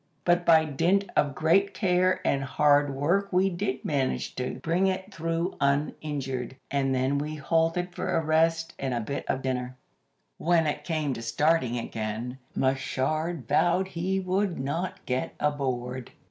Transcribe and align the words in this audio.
But 0.25 0.47
by 0.47 0.65
dint 0.65 1.05
of 1.15 1.35
great 1.35 1.75
care 1.75 2.21
and 2.25 2.43
hard 2.43 2.95
work 2.95 3.31
we 3.31 3.51
did 3.51 3.85
manage 3.85 4.33
to 4.37 4.55
bring 4.55 4.87
it 4.87 5.13
through 5.13 5.55
uninjured, 5.61 6.57
and 6.71 6.95
then 6.95 7.19
we 7.19 7.35
halted 7.35 7.93
for 7.93 8.15
a 8.17 8.25
rest 8.25 8.73
and 8.79 8.95
a 8.95 8.99
bit 8.99 9.25
of 9.29 9.43
dinner. 9.43 9.77
"When 10.39 10.65
it 10.65 10.85
came 10.85 11.13
to 11.13 11.21
starting 11.21 11.77
again, 11.77 12.39
Machard 12.55 13.47
vowed 13.47 13.89
he 13.89 14.19
would 14.19 14.59
not 14.59 15.05
get 15.05 15.35
aboard. 15.39 16.09